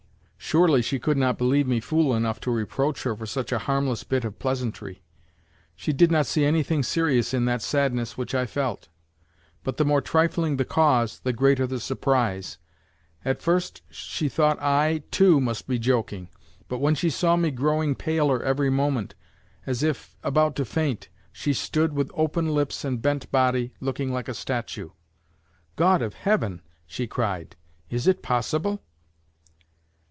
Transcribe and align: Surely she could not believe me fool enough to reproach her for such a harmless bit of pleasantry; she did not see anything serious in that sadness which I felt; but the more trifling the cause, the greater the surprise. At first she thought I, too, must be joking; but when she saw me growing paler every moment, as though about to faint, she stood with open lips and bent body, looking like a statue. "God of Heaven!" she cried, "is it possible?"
Surely 0.43 0.81
she 0.81 0.99
could 0.99 1.15
not 1.15 1.37
believe 1.37 1.65
me 1.65 1.79
fool 1.79 2.13
enough 2.13 2.37
to 2.41 2.51
reproach 2.51 3.03
her 3.03 3.15
for 3.15 3.25
such 3.25 3.53
a 3.53 3.59
harmless 3.59 4.03
bit 4.03 4.25
of 4.25 4.37
pleasantry; 4.37 5.01
she 5.77 5.93
did 5.93 6.11
not 6.11 6.25
see 6.25 6.43
anything 6.43 6.83
serious 6.83 7.33
in 7.33 7.45
that 7.45 7.61
sadness 7.61 8.17
which 8.17 8.35
I 8.35 8.45
felt; 8.45 8.89
but 9.63 9.77
the 9.77 9.85
more 9.85 10.01
trifling 10.01 10.57
the 10.57 10.65
cause, 10.65 11.21
the 11.21 11.31
greater 11.31 11.65
the 11.65 11.79
surprise. 11.79 12.57
At 13.23 13.41
first 13.41 13.81
she 13.89 14.27
thought 14.27 14.59
I, 14.61 15.03
too, 15.09 15.39
must 15.39 15.67
be 15.69 15.79
joking; 15.79 16.27
but 16.67 16.79
when 16.79 16.95
she 16.95 17.09
saw 17.09 17.37
me 17.37 17.49
growing 17.51 17.95
paler 17.95 18.43
every 18.43 18.71
moment, 18.71 19.15
as 19.65 19.79
though 19.79 19.93
about 20.21 20.57
to 20.57 20.65
faint, 20.65 21.07
she 21.31 21.53
stood 21.53 21.93
with 21.93 22.11
open 22.13 22.49
lips 22.49 22.83
and 22.83 23.01
bent 23.01 23.31
body, 23.31 23.73
looking 23.79 24.11
like 24.11 24.27
a 24.27 24.33
statue. 24.33 24.89
"God 25.77 26.01
of 26.01 26.13
Heaven!" 26.13 26.61
she 26.85 27.07
cried, 27.07 27.55
"is 27.89 28.05
it 28.05 28.21
possible?" 28.21 28.83